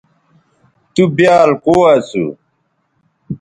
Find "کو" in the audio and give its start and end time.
1.63-1.75